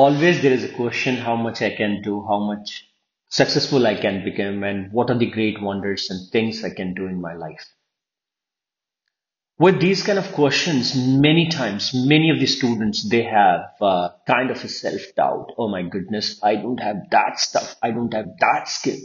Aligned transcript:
always 0.00 0.40
there 0.40 0.52
is 0.52 0.64
a 0.64 0.74
question 0.74 1.16
how 1.16 1.36
much 1.36 1.60
I 1.60 1.76
can 1.76 2.00
do, 2.02 2.24
how 2.26 2.40
much 2.40 2.86
successful 3.28 3.86
I 3.86 3.96
can 4.00 4.24
become, 4.24 4.64
and 4.64 4.90
what 4.92 5.10
are 5.10 5.18
the 5.18 5.30
great 5.30 5.60
wonders 5.60 6.08
and 6.10 6.30
things 6.30 6.64
I 6.64 6.70
can 6.70 6.94
do 6.94 7.06
in 7.06 7.20
my 7.20 7.34
life. 7.34 7.66
With 9.58 9.78
these 9.78 10.02
kind 10.02 10.18
of 10.18 10.32
questions, 10.32 10.96
many 10.96 11.50
times, 11.50 11.92
many 11.92 12.30
of 12.30 12.40
the 12.40 12.46
students, 12.46 13.06
they 13.10 13.24
have 13.24 13.74
uh, 13.82 14.08
kind 14.26 14.50
of 14.50 14.64
a 14.64 14.68
self-doubt. 14.68 15.52
Oh 15.58 15.68
my 15.68 15.82
goodness, 15.82 16.40
I 16.42 16.54
don't 16.54 16.80
have 16.80 17.10
that 17.10 17.38
stuff. 17.38 17.76
I 17.82 17.90
don't 17.90 18.14
have 18.14 18.38
that 18.40 18.68
skill. 18.68 19.00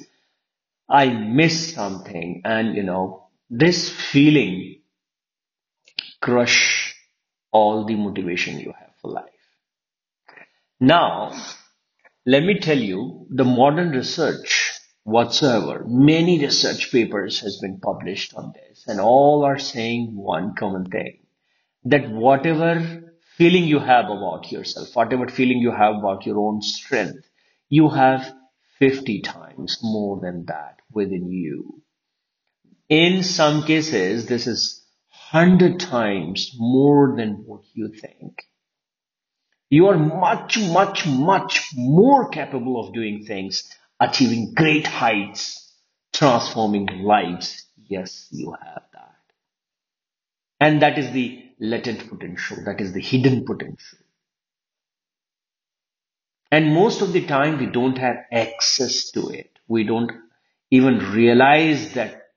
I 0.88 1.10
miss 1.10 1.74
something. 1.74 2.42
And 2.46 2.78
you 2.78 2.84
know, 2.84 3.28
this 3.50 3.90
feeling 3.90 4.80
crush 6.22 6.96
all 7.52 7.86
the 7.86 7.96
motivation 7.96 8.60
you 8.60 8.74
have. 8.80 8.85
Now, 10.80 11.32
let 12.26 12.44
me 12.44 12.60
tell 12.60 12.78
you, 12.78 13.28
the 13.30 13.46
modern 13.46 13.92
research 13.92 14.74
whatsoever, 15.04 15.86
many 15.88 16.40
research 16.40 16.92
papers 16.92 17.40
has 17.40 17.60
been 17.62 17.80
published 17.80 18.34
on 18.36 18.52
this 18.54 18.84
and 18.88 19.00
all 19.00 19.46
are 19.46 19.60
saying 19.60 20.16
one 20.16 20.54
common 20.56 20.86
thing, 20.86 21.20
that 21.86 22.10
whatever 22.10 23.16
feeling 23.38 23.64
you 23.64 23.80
have 23.80 24.06
about 24.10 24.52
yourself, 24.52 24.96
whatever 24.96 25.28
feeling 25.28 25.60
you 25.60 25.72
have 25.72 25.96
about 25.96 26.26
your 26.26 26.40
own 26.40 26.62
strength, 26.62 27.26
you 27.70 27.90
have 27.90 28.34
50 28.80 29.22
times 29.22 29.80
more 29.82 30.20
than 30.20 30.46
that 30.48 30.80
within 30.92 31.32
you. 31.32 31.82
In 32.90 33.24
some 33.24 33.64
cases, 33.64 34.26
this 34.26 34.46
is 34.46 34.86
100 35.32 35.80
times 35.80 36.52
more 36.58 37.16
than 37.16 37.44
what 37.46 37.62
you 37.74 37.90
think. 37.90 38.44
You 39.70 39.88
are 39.88 39.98
much, 39.98 40.58
much, 40.60 41.08
much 41.08 41.72
more 41.76 42.30
capable 42.30 42.80
of 42.80 42.94
doing 42.94 43.26
things, 43.26 43.64
achieving 44.00 44.54
great 44.54 44.86
heights, 44.86 45.74
transforming 46.14 46.86
lives. 47.04 47.66
Yes, 47.76 48.28
you 48.32 48.52
have 48.52 48.84
that. 48.94 49.16
And 50.60 50.82
that 50.82 50.98
is 50.98 51.12
the 51.12 51.44
latent 51.60 52.10
potential. 52.10 52.58
That 52.66 52.80
is 52.80 52.94
the 52.94 53.02
hidden 53.02 53.46
potential. 53.46 54.00
And 56.52 56.74
most 56.74 57.02
of 57.02 57.12
the 57.12 57.26
time 57.26 57.58
we 57.58 57.66
don't 57.66 57.98
have 57.98 58.18
access 58.32 59.12
to 59.12 59.30
it. 59.30 59.60
We 59.68 59.84
don't 59.84 60.12
even 60.70 61.00
realize 61.12 61.94
that 61.96 62.30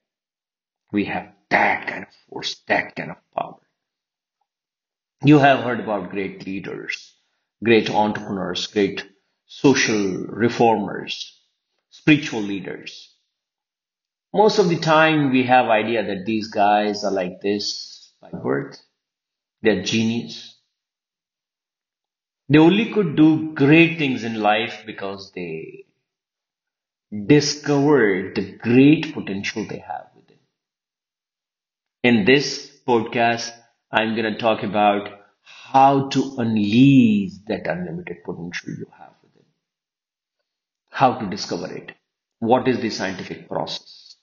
we 0.91 1.05
have 1.05 1.33
that 1.51 1.87
kind 1.87 2.05
of 2.05 2.15
force, 2.29 2.57
that 2.67 2.97
kind 2.97 3.11
of 3.11 3.17
power. 3.37 3.61
You 5.23 5.39
have 5.39 5.61
heard 5.61 5.81
about 5.81 6.11
great 6.11 6.47
leaders 6.47 7.15
great 7.63 7.91
entrepreneurs, 7.91 8.67
great 8.67 9.05
social 9.47 10.25
reformers, 10.29 11.41
spiritual 11.91 12.41
leaders. 12.41 13.15
Most 14.33 14.59
of 14.59 14.69
the 14.69 14.79
time 14.79 15.31
we 15.31 15.45
have 15.45 15.67
idea 15.67 16.05
that 16.05 16.27
these 16.27 16.49
guys 16.49 17.05
are 17.05 17.11
like 17.11 17.41
this 17.41 18.13
by 18.21 18.31
birth. 18.31 18.79
They're 19.63 19.83
genius. 19.83 20.57
They 22.49 22.59
only 22.59 22.93
could 22.93 23.17
do 23.17 23.53
great 23.55 23.99
things 23.99 24.25
in 24.25 24.41
life 24.41 24.83
because 24.87 25.33
they 25.33 25.87
discovered 27.27 28.35
the 28.35 28.53
great 28.59 29.15
potential 29.15 29.67
they 29.67 29.79
have 29.79 30.09
within. 30.15 30.39
In 32.03 32.25
this 32.25 32.71
podcast, 32.87 33.51
I'm 33.91 34.15
going 34.15 34.33
to 34.33 34.39
talk 34.39 34.63
about 34.63 35.18
how 35.73 36.09
to 36.09 36.35
unleash 36.39 37.33
that 37.47 37.67
unlimited 37.67 38.25
potential 38.25 38.71
you 38.71 38.87
have 38.99 39.13
within. 39.23 39.45
How 40.91 41.15
to 41.15 41.27
discover 41.27 41.73
it. 41.73 41.93
What 42.39 42.69
is 42.69 42.81
the 42.81 42.91
scientific 42.91 43.49
process? 43.49 44.17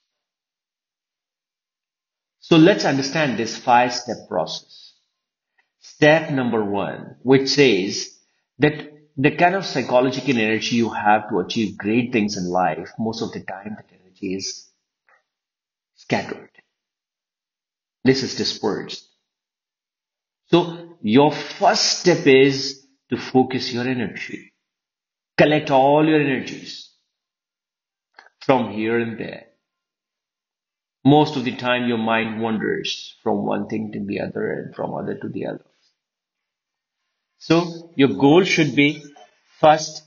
So 2.39 2.57
let's 2.57 2.85
understand 2.85 3.37
this 3.37 3.57
five 3.57 3.93
step 3.93 4.17
process. 4.29 4.93
Step 5.79 6.31
number 6.31 6.63
one, 6.63 7.15
which 7.23 7.49
says 7.49 8.17
that 8.59 8.91
the 9.17 9.31
kind 9.31 9.55
of 9.55 9.65
psychological 9.65 10.37
energy 10.37 10.75
you 10.75 10.89
have 10.89 11.29
to 11.29 11.39
achieve 11.39 11.77
great 11.77 12.11
things 12.11 12.37
in 12.37 12.45
life, 12.49 12.91
most 12.99 13.21
of 13.21 13.31
the 13.31 13.39
time 13.41 13.75
that 13.77 13.89
energy 13.99 14.35
is 14.35 14.69
scattered. 15.95 16.49
This 18.03 18.23
is 18.23 18.35
dispersed. 18.35 19.07
So 20.47 20.84
your 21.01 21.31
first 21.31 21.99
step 21.99 22.25
is 22.25 22.85
to 23.09 23.17
focus 23.17 23.71
your 23.71 23.87
energy. 23.87 24.53
Collect 25.37 25.71
all 25.71 26.07
your 26.07 26.21
energies 26.21 26.91
from 28.39 28.71
here 28.71 28.99
and 28.99 29.19
there. 29.19 29.47
Most 31.03 31.35
of 31.35 31.43
the 31.43 31.55
time 31.55 31.87
your 31.87 31.97
mind 31.97 32.41
wanders 32.41 33.15
from 33.21 33.45
one 33.45 33.67
thing 33.67 33.91
to 33.93 34.03
the 34.03 34.21
other 34.21 34.51
and 34.51 34.75
from 34.75 34.93
other 34.95 35.15
to 35.15 35.29
the 35.29 35.45
other. 35.47 35.65
So 37.37 37.91
your 37.95 38.09
goal 38.09 38.43
should 38.43 38.75
be 38.75 39.03
first 39.59 40.01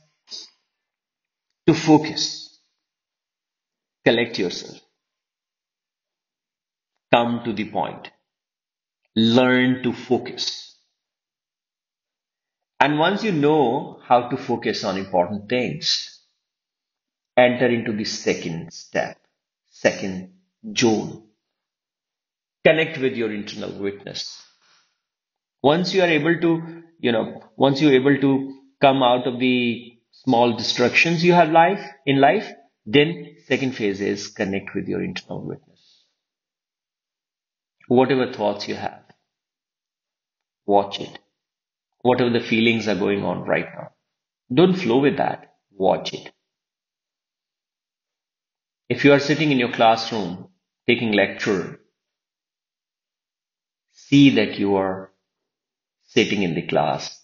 to 1.67 1.75
focus. 1.75 2.59
Collect 4.05 4.39
yourself. 4.39 4.81
Come 7.13 7.43
to 7.45 7.53
the 7.53 7.71
point. 7.71 8.11
Learn 9.15 9.83
to 9.83 9.93
focus. 9.93 10.68
And 12.81 12.99
once 12.99 13.25
you 13.25 13.33
know 13.33 14.01
how 14.05 14.29
to 14.29 14.37
focus 14.37 14.85
on 14.85 14.97
important 14.97 15.49
things, 15.49 16.21
enter 17.37 17.67
into 17.67 17.93
the 17.93 18.05
second 18.05 18.73
step, 18.73 19.19
second 19.69 20.33
zone. 20.77 21.25
Connect 22.65 22.99
with 22.99 23.15
your 23.15 23.33
internal 23.33 23.73
witness. 23.81 24.45
Once 25.63 25.93
you 25.93 26.03
are 26.03 26.09
able 26.09 26.39
to, 26.41 26.83
you 27.01 27.11
know, 27.11 27.43
once 27.57 27.81
you're 27.81 27.95
able 27.95 28.21
to 28.21 28.61
come 28.81 29.03
out 29.03 29.27
of 29.27 29.41
the 29.41 29.99
small 30.13 30.57
distractions 30.57 31.25
you 31.25 31.33
have 31.33 31.51
life 31.51 31.85
in 32.07 32.21
life, 32.21 32.49
then 32.87 33.37
second 33.47 33.73
phase 33.73 34.01
is 34.01 34.29
connect 34.29 34.75
with 34.75 34.87
your 34.87 35.03
internal 35.03 35.45
witness. 35.45 36.05
Whatever 37.89 38.33
thoughts 38.33 38.69
you 38.69 38.77
have, 38.77 39.03
watch 40.67 41.01
it 41.01 41.19
whatever 42.03 42.31
the 42.31 42.41
feelings 42.45 42.89
are 42.89 42.95
going 42.95 43.25
on 43.25 43.43
right 43.45 43.67
now. 43.75 43.89
Don't 44.53 44.75
flow 44.75 44.99
with 44.99 45.17
that. 45.19 45.55
Watch 45.73 46.13
it. 46.15 46.33
If 48.89 49.05
you 49.05 49.13
are 49.13 49.21
sitting 49.21 49.53
in 49.53 49.59
your 49.59 49.73
classroom 49.73 50.49
taking 50.87 51.13
lecture, 51.13 51.81
see 53.93 54.31
that 54.37 54.59
you 54.59 54.77
are 54.77 55.13
sitting 56.05 56.43
in 56.43 56.55
the 56.55 56.67
class 56.67 57.23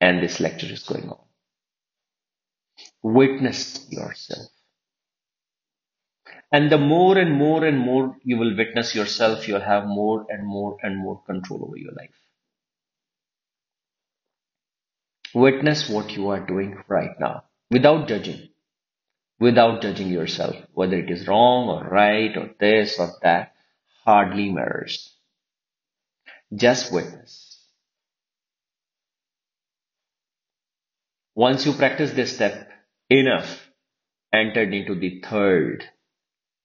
and 0.00 0.22
this 0.22 0.38
lecture 0.38 0.72
is 0.72 0.84
going 0.84 1.08
on. 1.08 1.18
Witness 3.02 3.86
yourself. 3.90 4.48
And 6.52 6.70
the 6.70 6.78
more 6.78 7.18
and 7.18 7.34
more 7.34 7.64
and 7.64 7.78
more 7.78 8.16
you 8.24 8.38
will 8.38 8.56
witness 8.56 8.94
yourself, 8.94 9.48
you'll 9.48 9.60
have 9.60 9.86
more 9.86 10.26
and 10.30 10.46
more 10.46 10.76
and 10.82 10.96
more 10.96 11.22
control 11.24 11.64
over 11.66 11.76
your 11.76 11.92
life. 11.92 12.14
Witness 15.38 15.88
what 15.88 16.10
you 16.16 16.30
are 16.30 16.44
doing 16.44 16.82
right 16.88 17.14
now 17.20 17.44
without 17.70 18.08
judging, 18.08 18.48
without 19.38 19.80
judging 19.80 20.08
yourself, 20.08 20.56
whether 20.72 20.96
it 20.96 21.08
is 21.08 21.28
wrong 21.28 21.68
or 21.68 21.88
right 21.88 22.36
or 22.36 22.50
this 22.58 22.98
or 22.98 23.12
that, 23.22 23.54
hardly 24.04 24.50
matters. 24.50 25.14
Just 26.52 26.92
witness. 26.92 27.56
Once 31.36 31.64
you 31.64 31.72
practice 31.72 32.10
this 32.14 32.34
step 32.34 32.68
enough, 33.08 33.70
entered 34.32 34.74
into 34.74 34.96
the 34.96 35.20
third 35.20 35.84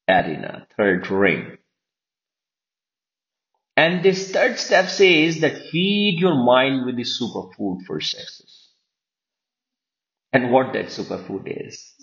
arena, 0.09 0.65
third 0.75 1.11
ring. 1.11 1.59
And 3.77 4.01
this 4.01 4.31
third 4.31 4.57
step 4.57 4.89
says 4.89 5.41
that 5.41 5.69
feed 5.69 6.19
your 6.19 6.43
mind 6.43 6.87
with 6.87 6.95
the 6.95 7.03
superfood 7.03 7.85
for 7.85 8.01
success. 8.01 8.62
And 10.33 10.51
what 10.51 10.73
that 10.73 10.87
superfood 10.87 11.43
is? 11.45 11.93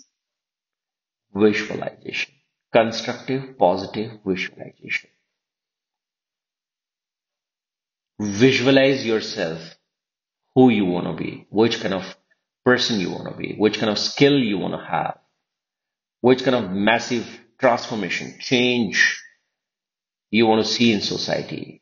Visualization. 1.35 2.33
Constructive, 2.73 3.57
positive 3.57 4.19
visualization. 4.25 5.09
Visualize 8.19 9.05
yourself 9.05 9.75
who 10.55 10.69
you 10.69 10.85
want 10.85 11.07
to 11.07 11.23
be, 11.23 11.47
which 11.49 11.81
kind 11.81 11.93
of 11.93 12.15
person 12.63 12.99
you 12.99 13.11
want 13.11 13.29
to 13.29 13.35
be, 13.37 13.55
which 13.57 13.79
kind 13.79 13.89
of 13.89 13.99
skill 13.99 14.37
you 14.37 14.57
want 14.57 14.73
to 14.73 14.85
have, 14.85 15.17
which 16.21 16.43
kind 16.43 16.55
of 16.55 16.71
massive 16.71 17.27
transformation, 17.59 18.35
change 18.39 19.21
you 20.29 20.45
want 20.47 20.65
to 20.65 20.71
see 20.71 20.93
in 20.93 21.01
society? 21.01 21.81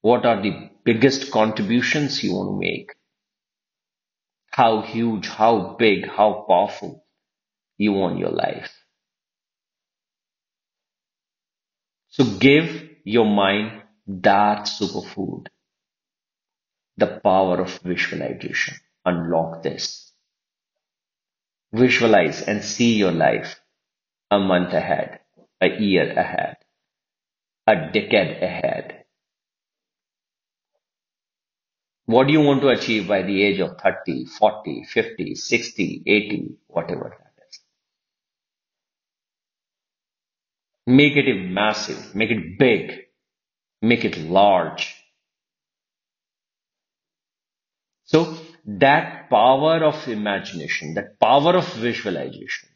What 0.00 0.24
are 0.24 0.40
the 0.40 0.70
biggest 0.84 1.32
contributions 1.32 2.22
you 2.22 2.32
want 2.34 2.50
to 2.50 2.58
make? 2.58 2.92
How 4.56 4.80
huge, 4.80 5.28
how 5.28 5.76
big, 5.78 6.08
how 6.08 6.46
powerful 6.48 7.04
you 7.76 7.92
want 7.92 8.18
your 8.18 8.30
life. 8.30 8.72
So 12.08 12.24
give 12.24 12.88
your 13.04 13.26
mind 13.26 13.82
that 14.06 14.62
superfood, 14.64 15.48
the 16.96 17.20
power 17.22 17.60
of 17.60 17.78
visualization. 17.80 18.76
Unlock 19.04 19.62
this. 19.62 20.10
Visualize 21.74 22.40
and 22.40 22.64
see 22.64 22.94
your 22.96 23.12
life 23.12 23.60
a 24.30 24.38
month 24.38 24.72
ahead, 24.72 25.20
a 25.60 25.68
year 25.68 26.18
ahead, 26.18 26.56
a 27.66 27.74
decade 27.92 28.42
ahead. 28.42 28.95
What 32.06 32.28
do 32.28 32.32
you 32.32 32.40
want 32.40 32.62
to 32.62 32.68
achieve 32.68 33.08
by 33.08 33.22
the 33.22 33.42
age 33.42 33.60
of 33.60 33.78
30, 33.80 34.26
40, 34.26 34.84
50, 34.84 35.34
60, 35.34 36.02
80, 36.06 36.56
whatever 36.68 37.16
that 37.18 37.44
is? 37.50 37.60
Make 40.86 41.16
it 41.16 41.34
massive, 41.50 42.14
make 42.14 42.30
it 42.30 42.58
big, 42.58 42.92
make 43.82 44.04
it 44.04 44.18
large. 44.18 44.94
So 48.04 48.38
that 48.66 49.30
power 49.30 49.84
of 49.84 50.08
imagination, 50.08 50.94
that 50.94 51.18
power 51.20 51.56
of 51.56 51.66
visualization, 51.74 52.68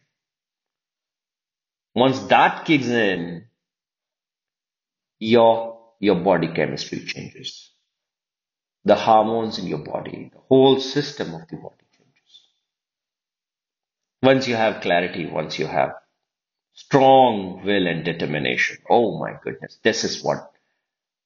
once 1.95 2.21
that 2.25 2.65
kicks 2.65 2.87
in, 2.89 3.45
your 5.21 5.79
your 6.01 6.17
body 6.17 6.49
chemistry 6.49 7.01
changes. 7.05 7.70
The 8.85 8.97
hormones 8.97 9.59
in 9.59 9.67
your 9.67 9.85
body, 9.85 10.31
the 10.33 10.41
whole 10.49 10.81
system 10.81 11.35
of 11.35 11.49
the 11.49 11.57
body 11.57 11.85
changes. 11.97 12.43
Once 14.23 14.49
you 14.49 14.57
have 14.57 14.83
clarity, 14.83 15.27
once 15.27 15.59
you 15.59 15.67
have 15.67 15.95
strong 16.75 17.65
will 17.65 17.87
and 17.87 18.05
determination, 18.05 18.79
oh 18.91 19.19
my 19.19 19.35
goodness, 19.43 19.79
this 19.85 20.05
is 20.05 20.23
what 20.23 20.53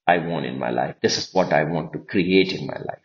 I 0.07 0.19
want 0.19 0.47
in 0.47 0.59
my 0.59 0.71
life. 0.71 0.97
This 1.03 1.19
is 1.19 1.33
what 1.33 1.53
I 1.53 1.65
want 1.65 1.93
to 1.93 2.01
create 2.01 2.53
in 2.53 2.67
my 2.67 2.77
life. 2.79 2.99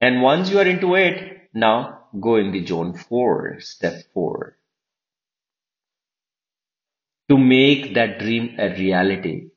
And 0.00 0.22
once 0.22 0.50
you 0.50 0.58
are 0.58 0.66
into 0.66 0.94
it, 0.94 1.50
now 1.54 2.06
go 2.20 2.36
in 2.36 2.52
the 2.52 2.64
zone 2.66 2.94
four, 2.94 3.60
step 3.60 3.94
four 4.14 4.56
to 7.28 7.36
make 7.36 7.94
that 7.94 8.18
dream 8.18 8.56
a 8.58 8.70
reality, 8.70 9.50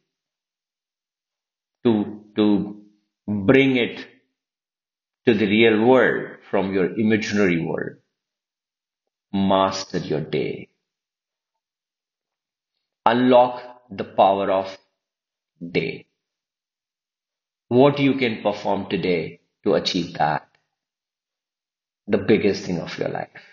to, 1.83 2.23
to 2.35 2.81
bring 3.27 3.77
it 3.77 4.05
to 5.25 5.33
the 5.33 5.45
real 5.45 5.85
world 5.85 6.37
from 6.49 6.73
your 6.73 6.97
imaginary 6.97 7.63
world. 7.63 7.97
Master 9.33 9.97
your 9.97 10.21
day. 10.21 10.69
Unlock 13.05 13.81
the 13.89 14.03
power 14.03 14.51
of 14.51 14.77
day. 15.71 16.07
What 17.69 17.99
you 17.99 18.15
can 18.15 18.41
perform 18.41 18.89
today 18.89 19.41
to 19.63 19.75
achieve 19.75 20.13
that. 20.15 20.47
The 22.07 22.17
biggest 22.17 22.65
thing 22.65 22.79
of 22.79 22.97
your 22.97 23.09
life. 23.09 23.43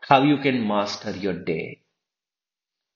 How 0.00 0.22
you 0.22 0.38
can 0.38 0.66
master 0.66 1.10
your 1.10 1.34
day 1.34 1.86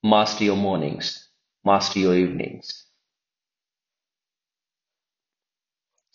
master 0.02 0.44
your 0.44 0.56
mornings, 0.56 1.28
master 1.64 1.98
your 1.98 2.16
evenings. 2.16 2.87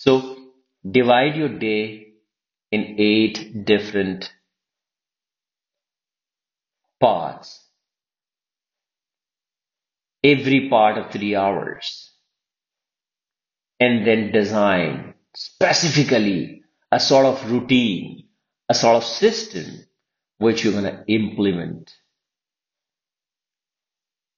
So 0.06 0.38
divide 0.90 1.36
your 1.36 1.50
day 1.50 2.14
in 2.72 2.96
eight 3.00 3.66
different 3.66 4.32
parts. 7.00 7.62
Every 10.24 10.70
part 10.70 10.98
of 10.98 11.12
three 11.12 11.36
hours. 11.36 12.12
And 13.80 14.08
then 14.08 14.32
design 14.32 15.16
specifically 15.36 16.64
a 16.92 17.00
sort 17.00 17.26
of 17.26 17.52
routine, 17.52 18.26
a 18.70 18.74
sort 18.74 18.96
of 18.98 19.04
system 19.04 19.86
which 20.38 20.64
you're 20.64 20.74
going 20.74 20.86
to 20.86 21.04
implement 21.08 21.92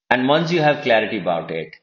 and 0.10 0.28
once 0.28 0.52
you 0.52 0.62
have 0.62 0.84
clarity 0.84 1.20
about 1.20 1.52
it, 1.52 1.76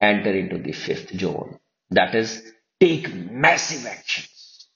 enter 0.00 0.30
into 0.34 0.58
the 0.58 0.72
fifth 0.72 1.18
zone. 1.18 1.57
That 1.90 2.14
is, 2.14 2.52
take 2.80 3.12
massive 3.14 3.86
actions. 3.86 4.68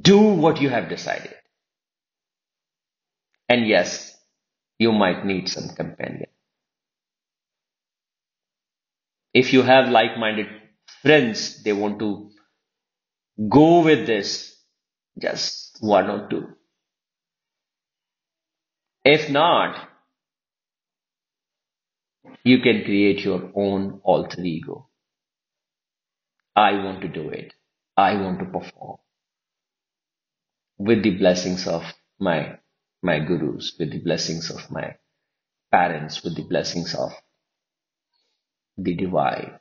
Do 0.00 0.18
what 0.18 0.60
you 0.60 0.70
have 0.70 0.88
decided. 0.88 1.34
And 3.48 3.66
yes, 3.66 4.16
you 4.78 4.92
might 4.92 5.24
need 5.26 5.48
some 5.48 5.68
companion. 5.68 6.30
If 9.34 9.52
you 9.52 9.62
have 9.62 9.90
like-minded 9.90 10.46
friends, 11.02 11.62
they 11.62 11.72
want 11.72 11.98
to 11.98 12.30
go 13.48 13.82
with 13.82 14.06
this, 14.06 14.56
just 15.20 15.78
one 15.80 16.08
or 16.08 16.28
two. 16.28 16.48
If 19.04 19.28
not, 19.28 19.88
you 22.44 22.60
can 22.60 22.84
create 22.84 23.24
your 23.24 23.50
own 23.54 24.00
alter 24.04 24.42
ego. 24.42 24.88
I 26.56 26.72
want 26.84 27.00
to 27.02 27.08
do 27.08 27.30
it. 27.30 27.54
I 27.96 28.14
want 28.14 28.38
to 28.40 28.46
perform 28.46 28.98
with 30.78 31.02
the 31.02 31.10
blessings 31.18 31.66
of 31.66 31.84
my 32.18 32.58
my 33.02 33.20
gurus, 33.20 33.76
with 33.78 33.92
the 33.92 33.98
blessings 34.00 34.50
of 34.50 34.70
my 34.70 34.96
parents, 35.70 36.22
with 36.24 36.36
the 36.36 36.42
blessings 36.44 36.94
of 36.94 37.12
the 38.78 38.94
divine, 38.94 39.58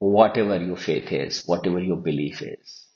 whatever 0.00 0.62
your 0.62 0.76
faith 0.76 1.12
is, 1.12 1.44
whatever 1.46 1.80
your 1.80 1.96
belief 1.98 2.42
is. 2.42 2.86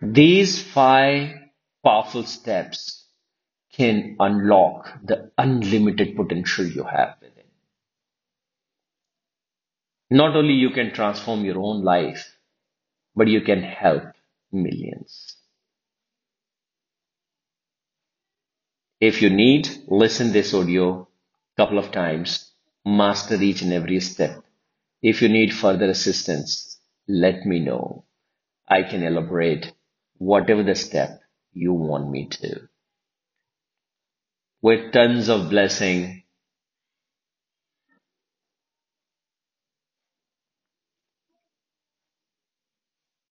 These 0.00 0.62
five 0.62 1.34
powerful 1.84 2.24
steps 2.24 2.99
can 3.80 4.16
unlock 4.20 4.88
the 5.02 5.18
unlimited 5.38 6.14
potential 6.14 6.66
you 6.66 6.84
have 6.84 7.16
within. 7.22 7.44
Not 10.10 10.36
only 10.36 10.54
you 10.54 10.70
can 10.70 10.92
transform 10.92 11.44
your 11.44 11.58
own 11.58 11.82
life, 11.82 12.36
but 13.16 13.28
you 13.28 13.40
can 13.40 13.62
help 13.62 14.02
millions. 14.52 15.36
If 19.00 19.22
you 19.22 19.30
need, 19.30 19.68
listen 19.88 20.32
this 20.32 20.52
audio 20.52 21.08
couple 21.56 21.78
of 21.78 21.92
times, 21.92 22.52
master 22.86 23.34
each 23.34 23.60
and 23.60 23.72
every 23.72 24.00
step. 24.00 24.42
If 25.02 25.20
you 25.20 25.28
need 25.28 25.52
further 25.52 25.90
assistance, 25.90 26.78
let 27.06 27.44
me 27.44 27.60
know. 27.60 28.04
I 28.66 28.82
can 28.82 29.02
elaborate 29.02 29.72
whatever 30.16 30.62
the 30.62 30.74
step 30.74 31.20
you 31.52 31.74
want 31.74 32.10
me 32.10 32.28
to. 32.28 32.69
With 34.62 34.92
tons 34.92 35.28
of 35.28 35.50
blessing 35.50 36.19